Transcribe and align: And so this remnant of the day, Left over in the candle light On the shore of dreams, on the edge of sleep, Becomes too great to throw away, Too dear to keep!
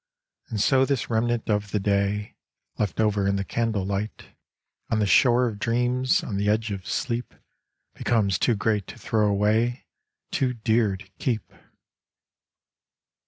And 0.47 0.59
so 0.59 0.83
this 0.83 1.11
remnant 1.11 1.47
of 1.47 1.69
the 1.69 1.79
day, 1.79 2.33
Left 2.79 2.99
over 2.99 3.27
in 3.27 3.35
the 3.35 3.43
candle 3.43 3.85
light 3.85 4.29
On 4.89 4.97
the 4.97 5.05
shore 5.05 5.45
of 5.45 5.59
dreams, 5.59 6.23
on 6.23 6.37
the 6.37 6.49
edge 6.49 6.71
of 6.71 6.87
sleep, 6.87 7.35
Becomes 7.93 8.39
too 8.39 8.55
great 8.55 8.87
to 8.87 8.97
throw 8.97 9.27
away, 9.27 9.85
Too 10.31 10.55
dear 10.55 10.97
to 10.97 11.07
keep! 11.19 11.53